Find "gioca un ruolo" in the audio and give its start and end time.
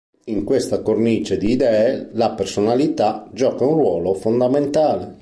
3.33-4.15